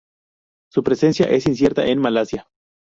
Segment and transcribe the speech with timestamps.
[0.71, 2.47] Su presencia es incierta en Malasia.